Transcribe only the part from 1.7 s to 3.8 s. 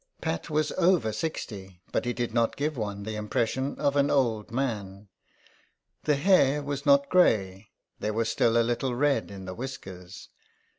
but he did not give one the impression